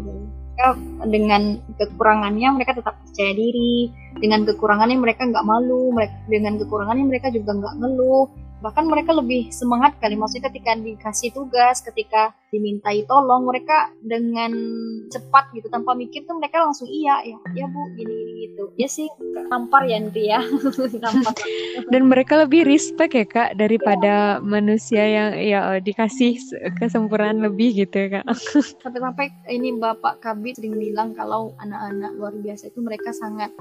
Mereka 0.55 0.67
dengan 1.12 1.60
kekurangannya 1.75 2.48
mereka 2.55 2.79
tetap 2.79 2.96
percaya 3.03 3.36
diri. 3.36 3.91
Dengan 4.15 4.48
kekurangannya 4.48 4.96
mereka 4.96 5.27
nggak 5.27 5.44
malu 5.44 5.91
mereka 5.91 6.15
dengan 6.32 6.55
kekurangannya 6.55 7.05
mereka 7.12 7.27
juga 7.36 7.51
nggak 7.60 7.75
ngeluh 7.84 8.32
bahkan 8.66 8.90
mereka 8.90 9.14
lebih 9.14 9.54
semangat 9.54 9.94
kali 10.02 10.18
maksudnya 10.18 10.50
ketika 10.50 10.74
dikasih 10.74 11.30
tugas 11.38 11.86
ketika 11.86 12.34
dimintai 12.50 13.06
tolong 13.06 13.46
mereka 13.46 13.94
dengan 14.02 14.50
cepat 15.14 15.54
gitu 15.54 15.70
tanpa 15.70 15.94
mikir 15.94 16.26
tuh 16.26 16.42
mereka 16.42 16.66
langsung 16.66 16.90
iya 16.90 17.22
ya 17.22 17.38
ya 17.54 17.66
bu 17.70 17.94
gini 17.94 18.10
gini 18.10 18.36
gitu. 18.56 18.72
Ya 18.80 18.88
sih. 18.88 19.12
Tampar 19.52 19.84
ya 19.90 20.00
nanti 20.00 20.32
ya. 20.32 20.40
Dan 21.92 22.08
mereka 22.08 22.40
lebih 22.40 22.64
respect 22.64 23.12
ya 23.12 23.26
kak 23.28 23.60
daripada 23.60 24.40
ya. 24.40 24.42
manusia 24.42 25.04
yang 25.04 25.30
ya 25.36 25.60
dikasih 25.84 26.40
kesempurnaan 26.80 27.44
lebih 27.44 27.76
gitu 27.76 28.08
ya 28.08 28.22
kak. 28.22 28.26
Sampai-sampai 28.80 29.52
ini 29.52 29.76
bapak 29.76 30.24
kabit 30.24 30.56
sering 30.56 30.80
bilang 30.80 31.12
kalau 31.12 31.52
anak-anak 31.60 32.12
luar 32.16 32.34
biasa 32.40 32.72
itu 32.72 32.80
mereka 32.80 33.12
sangat 33.12 33.52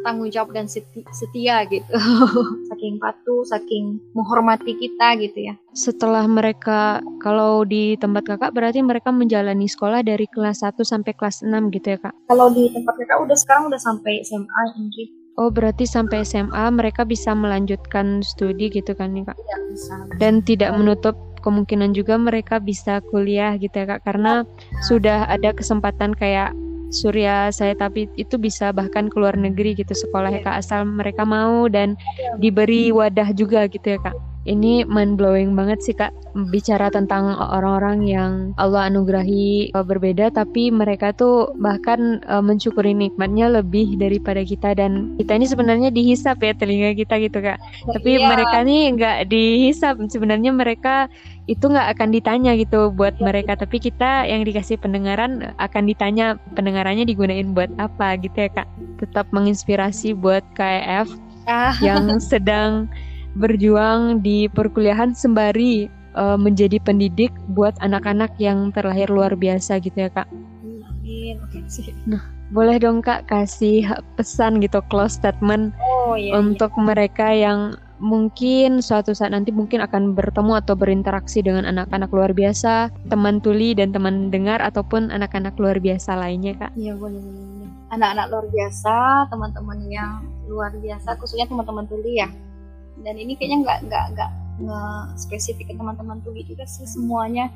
bertanggung 0.00 0.32
jawab 0.32 0.56
dan 0.56 0.66
setia 1.12 1.68
gitu 1.68 1.84
saking 2.72 2.96
patuh 2.96 3.44
saking 3.44 4.00
menghormati 4.16 4.72
kita 4.80 5.20
gitu 5.20 5.52
ya 5.52 5.54
setelah 5.76 6.24
mereka 6.24 7.04
kalau 7.20 7.68
di 7.68 8.00
tempat 8.00 8.24
kakak 8.24 8.56
berarti 8.56 8.80
mereka 8.80 9.12
menjalani 9.12 9.68
sekolah 9.68 10.00
dari 10.00 10.24
kelas 10.32 10.64
1 10.64 10.80
sampai 10.80 11.12
kelas 11.12 11.44
6 11.44 11.52
gitu 11.76 11.86
ya 11.94 11.98
kak 12.00 12.14
kalau 12.32 12.48
di 12.48 12.72
tempat 12.72 12.96
kakak 12.96 13.18
udah 13.20 13.36
sekarang 13.36 13.68
udah 13.68 13.80
sampai 13.80 14.24
SMA 14.24 14.62
Indri 14.80 15.06
Oh 15.38 15.48
berarti 15.48 15.88
sampai 15.88 16.20
SMA 16.20 16.68
mereka 16.68 17.06
bisa 17.08 17.32
melanjutkan 17.32 18.20
studi 18.20 18.68
gitu 18.68 18.92
kan 18.92 19.16
nih 19.16 19.24
kak? 19.24 19.38
Iya 19.40 19.56
bisa. 19.72 19.94
Dan 20.20 20.44
tidak 20.44 20.76
menutup 20.76 21.16
kemungkinan 21.40 21.96
juga 21.96 22.20
mereka 22.20 22.60
bisa 22.60 23.00
kuliah 23.08 23.56
gitu 23.56 23.72
ya 23.72 23.96
kak 23.96 24.04
karena 24.04 24.44
ya. 24.44 24.82
sudah 24.84 25.18
ada 25.32 25.56
kesempatan 25.56 26.12
kayak 26.12 26.52
Surya 26.90 27.54
saya 27.54 27.78
tapi 27.78 28.10
itu 28.18 28.34
bisa 28.36 28.74
bahkan 28.74 29.06
ke 29.06 29.16
luar 29.16 29.38
negeri 29.38 29.78
gitu 29.78 29.94
sekolah 29.94 30.34
ya 30.34 30.42
kak 30.42 30.60
asal 30.60 30.82
mereka 30.82 31.22
mau 31.22 31.70
dan 31.70 31.94
diberi 32.42 32.90
wadah 32.90 33.30
juga 33.34 33.70
gitu 33.70 33.96
ya 33.96 33.98
kak. 34.02 34.16
Ini 34.40 34.88
mind 34.88 35.20
blowing 35.20 35.52
banget 35.52 35.84
sih 35.84 35.92
kak 35.92 36.16
bicara 36.48 36.88
tentang 36.88 37.36
orang-orang 37.36 38.08
yang 38.08 38.32
Allah 38.56 38.88
anugerahi 38.88 39.68
uh, 39.76 39.84
berbeda 39.84 40.32
tapi 40.32 40.72
mereka 40.72 41.12
tuh 41.12 41.52
bahkan 41.60 42.24
uh, 42.24 42.40
mensyukuri 42.40 42.96
nikmatnya 42.96 43.52
lebih 43.52 44.00
daripada 44.00 44.40
kita 44.40 44.72
dan 44.72 45.12
kita 45.20 45.36
ini 45.36 45.44
sebenarnya 45.44 45.92
dihisap 45.92 46.40
ya 46.40 46.56
telinga 46.56 46.96
kita 46.96 47.20
gitu 47.20 47.38
kak. 47.44 47.60
Tapi 47.84 48.16
iya. 48.16 48.26
mereka 48.32 48.56
nih 48.64 48.82
nggak 48.96 49.18
dihisap. 49.28 50.00
Sebenarnya 50.08 50.56
mereka 50.56 51.12
itu 51.50 51.66
nggak 51.66 51.98
akan 51.98 52.14
ditanya 52.14 52.54
gitu 52.54 52.94
buat 52.94 53.18
mereka 53.18 53.58
tapi 53.58 53.82
kita 53.82 54.22
yang 54.22 54.46
dikasih 54.46 54.78
pendengaran 54.78 55.50
akan 55.58 55.82
ditanya 55.90 56.38
pendengarannya 56.54 57.02
digunain 57.02 57.50
buat 57.50 57.74
apa 57.82 58.14
gitu 58.22 58.46
ya 58.46 58.48
kak 58.54 58.70
tetap 59.02 59.26
menginspirasi 59.34 60.14
buat 60.14 60.46
KF 60.54 61.10
ah. 61.50 61.74
yang 61.82 62.06
sedang 62.30 62.86
berjuang 63.34 64.22
di 64.22 64.46
perkuliahan 64.46 65.10
sembari 65.10 65.90
uh, 66.14 66.38
menjadi 66.38 66.78
pendidik 66.82 67.34
buat 67.50 67.74
anak-anak 67.82 68.30
yang 68.38 68.70
terlahir 68.70 69.10
luar 69.10 69.34
biasa 69.34 69.78
gitu 69.82 70.06
ya 70.06 70.10
kak. 70.10 70.26
Amin. 70.86 71.38
Oke 71.42 71.62
sih. 71.70 71.94
Nah, 72.10 72.22
boleh 72.50 72.82
dong 72.82 73.02
kak 73.02 73.30
kasih 73.30 73.86
pesan 74.18 74.58
gitu 74.58 74.82
close 74.90 75.18
statement 75.18 75.70
oh, 75.78 76.18
iya, 76.18 76.34
iya. 76.34 76.38
untuk 76.38 76.74
iya. 76.74 76.82
mereka 76.82 77.26
yang 77.30 77.78
mungkin 78.00 78.80
suatu 78.80 79.12
saat 79.12 79.30
nanti 79.36 79.52
mungkin 79.52 79.84
akan 79.84 80.16
bertemu 80.16 80.58
atau 80.64 80.74
berinteraksi 80.74 81.44
dengan 81.44 81.68
anak-anak 81.68 82.10
luar 82.10 82.32
biasa, 82.32 82.88
teman 83.12 83.38
tuli 83.38 83.76
dan 83.76 83.92
teman 83.92 84.32
dengar 84.32 84.58
ataupun 84.64 85.12
anak-anak 85.12 85.54
luar 85.60 85.78
biasa 85.78 86.16
lainnya 86.16 86.56
kak. 86.56 86.72
Iya 86.74 86.96
boleh. 86.96 87.20
Anak-anak 87.92 88.26
luar 88.32 88.46
biasa, 88.48 88.96
teman-teman 89.28 89.78
yang 89.92 90.24
luar 90.48 90.72
biasa, 90.74 91.20
khususnya 91.20 91.46
teman-teman 91.46 91.84
tuli 91.86 92.18
ya. 92.18 92.28
Dan 93.00 93.14
ini 93.20 93.36
kayaknya 93.36 93.58
nggak 93.62 93.78
nggak 93.86 94.06
nggak 94.12 94.30
spesifik 95.16 95.72
ke 95.72 95.74
teman-teman 95.76 96.20
tuli 96.20 96.44
juga 96.44 96.68
sih 96.68 96.84
semuanya 96.84 97.48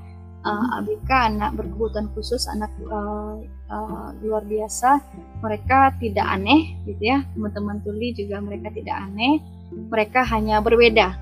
uh, 0.44 0.78
ABK 0.80 1.10
anak 1.10 1.56
berkebutuhan 1.58 2.12
khusus 2.12 2.46
anak 2.52 2.70
uh, 2.86 3.40
uh, 3.72 4.08
luar 4.20 4.44
biasa 4.46 5.00
mereka 5.40 5.90
tidak 5.98 6.24
aneh 6.28 6.76
gitu 6.84 7.02
ya 7.02 7.18
teman-teman 7.34 7.80
tuli 7.82 8.12
juga 8.12 8.38
mereka 8.38 8.68
tidak 8.70 8.96
aneh 9.08 9.42
mereka 9.72 10.22
hanya 10.26 10.62
berbeda. 10.62 11.16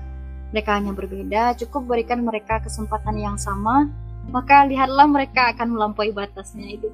Mereka 0.53 0.69
hanya 0.77 0.93
berbeda, 0.93 1.57
cukup 1.57 1.89
berikan 1.89 2.21
mereka 2.21 2.61
kesempatan 2.61 3.17
yang 3.17 3.37
sama, 3.41 3.89
maka 4.29 4.69
lihatlah 4.69 5.09
mereka 5.09 5.49
akan 5.49 5.73
melampaui 5.73 6.13
batasnya 6.13 6.77
itu. 6.77 6.85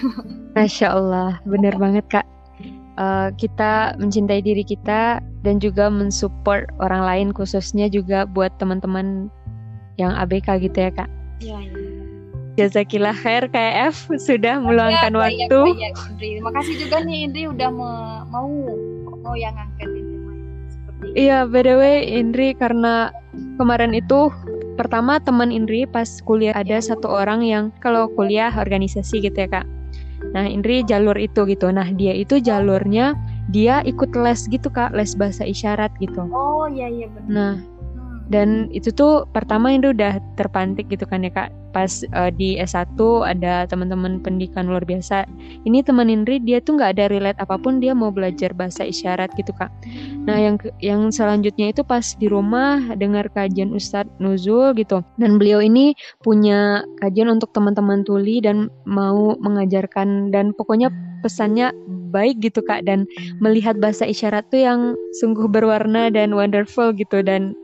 Masya 0.56 0.92
Allah, 0.92 1.40
benar 1.48 1.80
banget 1.80 2.04
kak. 2.12 2.26
Uh, 2.98 3.30
kita 3.38 3.94
mencintai 4.02 4.42
diri 4.42 4.66
kita 4.66 5.22
dan 5.46 5.62
juga 5.62 5.86
mensupport 5.86 6.66
orang 6.82 7.06
lain 7.06 7.28
khususnya 7.30 7.86
juga 7.86 8.26
buat 8.26 8.50
teman-teman 8.58 9.30
yang 9.96 10.12
ABK 10.18 10.68
gitu 10.68 10.76
ya 10.76 10.90
kak. 10.92 11.08
Iya. 11.38 11.58
Ya. 11.62 11.72
Jazakillah 12.58 13.14
khair 13.14 13.46
KF 13.46 14.18
sudah 14.18 14.58
meluangkan 14.58 15.14
ya, 15.14 15.18
waktu. 15.22 15.60
Ya, 15.78 15.78
ya, 15.78 15.88
Indri. 16.10 16.28
Terima 16.42 16.50
kasih 16.58 16.74
juga 16.74 16.96
nih 17.06 17.18
Indri 17.30 17.42
udah 17.46 17.70
mau 17.70 18.26
mau 19.22 19.34
yang 19.38 19.54
angkat 19.54 19.86
ini. 19.94 20.18
Iya, 21.14 21.46
by 21.46 21.62
the 21.62 21.74
way, 21.78 22.02
Indri 22.02 22.58
karena 22.58 23.14
kemarin 23.54 23.94
itu 23.94 24.34
pertama 24.74 25.22
teman 25.22 25.54
Indri 25.54 25.86
pas 25.86 26.18
kuliah 26.26 26.54
ada 26.54 26.82
satu 26.82 27.06
orang 27.06 27.46
yang 27.46 27.70
kalau 27.78 28.10
kuliah 28.10 28.50
organisasi 28.50 29.22
gitu 29.22 29.38
ya 29.38 29.62
kak. 29.62 29.66
Nah 30.34 30.46
Indri 30.46 30.82
jalur 30.82 31.14
itu 31.14 31.46
gitu. 31.46 31.70
Nah 31.70 31.86
dia 31.94 32.14
itu 32.14 32.42
jalurnya 32.42 33.14
dia 33.54 33.82
ikut 33.86 34.14
les 34.18 34.50
gitu 34.50 34.66
kak, 34.70 34.90
les 34.94 35.14
bahasa 35.14 35.46
isyarat 35.46 35.94
gitu. 36.02 36.26
Oh 36.30 36.66
iya 36.66 36.90
iya 36.90 37.06
benar. 37.10 37.30
Nah 37.30 37.54
dan 38.28 38.68
itu 38.76 38.92
tuh 38.92 39.24
pertama 39.32 39.72
Indri 39.72 39.96
udah 39.96 40.20
terpantik 40.36 40.92
gitu 40.92 41.08
kan 41.08 41.24
ya 41.24 41.32
kak. 41.32 41.48
Pas 41.72 41.88
uh, 42.16 42.32
di 42.32 42.56
S1 42.60 42.96
ada 43.24 43.64
teman-teman 43.68 44.20
pendidikan 44.20 44.68
luar 44.68 44.84
biasa. 44.84 45.24
Ini 45.64 45.80
teman 45.84 46.12
Indri 46.12 46.40
dia 46.40 46.60
tuh 46.60 46.76
nggak 46.76 46.96
ada 46.96 47.04
relate 47.08 47.40
apa 47.40 47.56
pun 47.56 47.80
dia 47.80 47.96
mau 47.96 48.12
belajar 48.12 48.52
bahasa 48.52 48.84
isyarat 48.84 49.32
gitu 49.40 49.52
kak. 49.56 49.72
Nah 50.28 50.36
yang 50.36 50.60
yang 50.84 51.08
selanjutnya 51.08 51.72
itu 51.72 51.80
pas 51.80 52.04
di 52.20 52.28
rumah 52.28 52.80
dengar 53.00 53.32
kajian 53.32 53.72
Ustadz 53.72 54.12
Nuzul 54.20 54.76
gitu. 54.76 55.00
Dan 55.16 55.40
beliau 55.40 55.64
ini 55.64 55.96
punya 56.20 56.84
kajian 57.00 57.32
untuk 57.32 57.52
teman-teman 57.56 58.04
tuli 58.04 58.44
dan 58.44 58.68
mau 58.84 59.36
mengajarkan 59.40 60.28
dan 60.28 60.52
pokoknya 60.52 60.92
pesannya 61.24 61.72
baik 62.12 62.40
gitu 62.44 62.60
kak. 62.60 62.84
Dan 62.84 63.08
melihat 63.40 63.80
bahasa 63.80 64.04
isyarat 64.04 64.44
tuh 64.52 64.60
yang 64.60 64.80
sungguh 65.20 65.48
berwarna 65.48 66.12
dan 66.12 66.36
wonderful 66.36 66.92
gitu. 66.92 67.24
Dan 67.24 67.56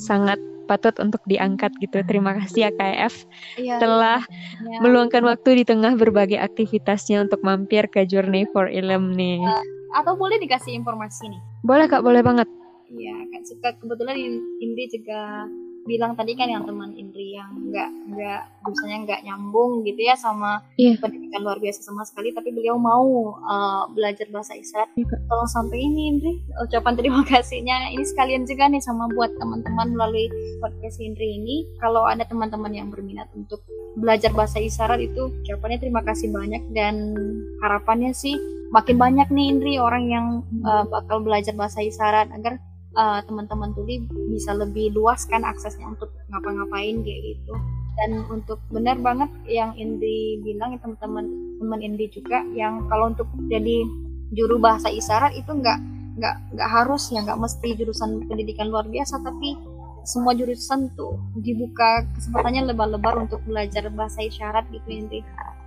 sangat 0.00 0.40
patut 0.64 0.94
untuk 1.02 1.20
diangkat 1.26 1.74
gitu. 1.82 2.00
Terima 2.06 2.32
kasih 2.38 2.66
ya 2.66 2.70
KF 2.72 3.14
ya, 3.58 3.76
telah 3.82 4.22
ya. 4.62 4.78
meluangkan 4.80 5.26
waktu 5.26 5.60
di 5.60 5.64
tengah 5.66 5.98
berbagai 5.98 6.38
aktivitasnya 6.38 7.26
untuk 7.26 7.42
mampir 7.42 7.90
ke 7.90 8.06
Journey 8.06 8.46
for 8.54 8.70
Ilm 8.70 9.12
nih. 9.18 9.42
Uh, 9.42 9.64
atau 9.98 10.14
boleh 10.14 10.38
dikasih 10.38 10.78
informasi 10.78 11.26
nih? 11.26 11.42
Boleh 11.66 11.90
kak, 11.90 12.06
boleh 12.06 12.22
banget. 12.22 12.46
Iya, 12.90 13.14
kan 13.34 13.42
suka 13.46 13.68
kebetulan 13.78 14.18
Indi 14.58 14.84
juga 14.90 15.46
bilang 15.90 16.14
tadi 16.14 16.38
kan 16.38 16.46
yang 16.46 16.62
teman 16.62 16.94
Indri 16.94 17.34
yang 17.34 17.50
nggak 17.50 17.90
nggak 18.14 18.42
misalnya 18.62 18.98
nggak 19.10 19.20
nyambung 19.26 19.82
gitu 19.82 20.06
ya 20.06 20.14
sama 20.14 20.62
yeah. 20.78 20.94
pendidikan 21.02 21.42
luar 21.42 21.58
biasa 21.58 21.82
sama 21.82 22.06
sekali 22.06 22.30
tapi 22.30 22.54
beliau 22.54 22.78
mau 22.78 23.34
uh, 23.42 23.90
belajar 23.90 24.30
bahasa 24.30 24.54
isyarat 24.54 24.86
yeah. 24.94 25.18
tolong 25.26 25.50
sampai 25.50 25.82
ini 25.82 26.14
Indri 26.14 26.32
ucapan 26.62 26.94
terima 26.94 27.26
kasihnya 27.34 27.90
ini 27.90 28.06
sekalian 28.06 28.46
juga 28.46 28.70
nih 28.70 28.78
sama 28.78 29.10
buat 29.10 29.34
teman-teman 29.34 29.98
melalui 29.98 30.30
podcast 30.62 31.02
Indri 31.02 31.42
ini 31.42 31.66
kalau 31.82 32.06
ada 32.06 32.22
teman-teman 32.22 32.70
yang 32.70 32.88
berminat 32.94 33.26
untuk 33.34 33.66
belajar 33.98 34.30
bahasa 34.30 34.62
isyarat 34.62 35.02
itu 35.02 35.34
ucapannya 35.42 35.82
terima 35.82 36.06
kasih 36.06 36.30
banyak 36.30 36.62
dan 36.70 37.18
harapannya 37.58 38.14
sih 38.14 38.38
makin 38.70 38.96
banyak 38.96 39.26
nih 39.34 39.46
Indri 39.50 39.74
orang 39.82 40.04
yang 40.06 40.26
uh, 40.62 40.86
bakal 40.86 41.18
belajar 41.18 41.52
bahasa 41.58 41.82
isyarat 41.82 42.30
agar 42.30 42.62
uh, 42.96 43.20
teman-teman 43.26 43.70
tuli 43.74 44.06
bisa 44.30 44.54
lebih 44.54 44.94
luas 44.94 45.26
kan 45.26 45.46
aksesnya 45.46 45.86
untuk 45.86 46.10
ngapa-ngapain 46.30 47.02
kayak 47.02 47.20
gitu. 47.36 47.54
Dan 48.00 48.24
untuk 48.32 48.62
benar 48.72 48.96
banget 49.02 49.28
yang 49.44 49.76
Indi 49.76 50.40
bilang 50.40 50.72
ya 50.72 50.80
teman-teman 50.80 51.26
teman 51.60 51.80
Indi 51.84 52.06
juga 52.08 52.40
yang 52.56 52.88
kalau 52.88 53.12
untuk 53.12 53.28
jadi 53.50 53.84
juru 54.32 54.62
bahasa 54.62 54.88
isyarat 54.88 55.34
itu 55.36 55.50
nggak 55.50 55.78
nggak 56.16 56.36
nggak 56.56 56.70
harus 56.70 57.10
ya 57.10 57.22
nggak 57.22 57.38
mesti 57.38 57.68
jurusan 57.76 58.24
pendidikan 58.26 58.70
luar 58.70 58.86
biasa 58.86 59.20
tapi 59.22 59.58
semua 60.04 60.32
jurusan 60.32 60.90
tuh 60.96 61.20
dibuka 61.38 62.08
kesempatannya 62.16 62.72
lebar-lebar 62.72 63.20
untuk 63.20 63.44
belajar 63.44 63.86
bahasa 63.92 64.24
isyarat 64.24 64.64
gitu 64.72 64.88
Indi 64.88 65.20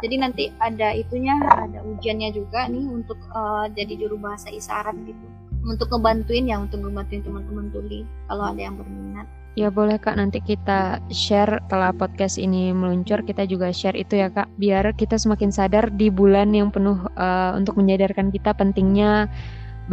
jadi 0.04 0.16
nanti 0.20 0.52
ada 0.60 0.92
itunya 0.92 1.38
ada 1.38 1.80
ujiannya 1.86 2.30
juga 2.36 2.68
nih 2.68 2.86
untuk 2.88 3.20
uh, 3.32 3.70
jadi 3.72 3.94
juru 3.96 4.20
bahasa 4.20 4.52
isyarat 4.52 4.96
gitu 5.06 5.26
untuk 5.64 5.88
ngebantuin 5.92 6.46
ya 6.48 6.60
untuk 6.60 6.84
ngebantuin 6.84 7.24
teman-teman 7.24 7.72
tuli 7.72 8.02
kalau 8.28 8.52
ada 8.52 8.62
yang 8.62 8.76
berminat 8.76 9.28
Ya 9.54 9.70
boleh 9.70 10.02
kak 10.02 10.18
nanti 10.18 10.42
kita 10.42 10.98
share 11.14 11.62
setelah 11.62 11.94
podcast 11.94 12.42
ini 12.42 12.74
meluncur 12.74 13.22
kita 13.22 13.46
juga 13.46 13.70
share 13.70 13.94
itu 13.94 14.18
ya 14.18 14.34
kak 14.34 14.50
biar 14.58 14.98
kita 14.98 15.14
semakin 15.14 15.54
sadar 15.54 15.94
di 15.94 16.10
bulan 16.10 16.58
yang 16.58 16.74
penuh 16.74 16.98
uh, 17.22 17.54
untuk 17.54 17.78
menyadarkan 17.78 18.34
kita 18.34 18.50
pentingnya 18.58 19.30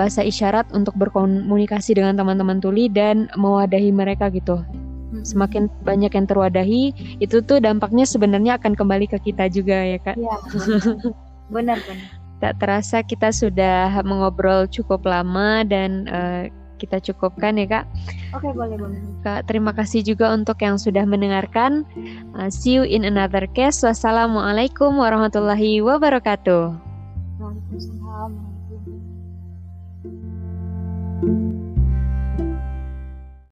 bahasa 0.01 0.25
isyarat 0.25 0.65
untuk 0.73 0.97
berkomunikasi 0.97 1.93
dengan 1.93 2.17
teman-teman 2.17 2.57
tuli 2.57 2.89
dan 2.89 3.29
mewadahi 3.37 3.93
mereka 3.93 4.33
gitu 4.33 4.65
semakin 5.27 5.69
banyak 5.85 6.13
yang 6.15 6.25
terwadahi 6.25 6.95
itu 7.21 7.45
tuh 7.45 7.61
dampaknya 7.61 8.09
sebenarnya 8.09 8.57
akan 8.57 8.73
kembali 8.73 9.11
ke 9.11 9.19
kita 9.21 9.51
juga 9.51 9.77
ya 9.77 9.99
kak. 10.01 10.17
Iya. 10.17 10.37
Benar 11.55 11.83
benar. 11.83 12.20
Tak 12.41 12.57
terasa 12.57 13.05
kita 13.05 13.31
sudah 13.31 14.01
mengobrol 14.01 14.65
cukup 14.67 15.05
lama 15.05 15.61
dan 15.69 16.09
uh, 16.09 16.49
kita 16.81 16.97
cukupkan 17.13 17.61
ya 17.61 17.69
kak. 17.69 17.85
Oke 18.33 18.49
boleh 18.57 18.81
boleh. 18.81 18.97
Kak 19.21 19.45
terima 19.45 19.77
kasih 19.77 20.01
juga 20.01 20.33
untuk 20.33 20.57
yang 20.65 20.81
sudah 20.81 21.05
mendengarkan. 21.05 21.85
Uh, 22.33 22.49
see 22.49 22.81
you 22.81 22.89
in 22.89 23.05
another 23.05 23.45
case. 23.53 23.85
Wassalamualaikum 23.85 24.97
warahmatullahi 24.97 25.85
wabarakatuh. 25.85 26.73
Waalaikumsalam. 27.37 28.33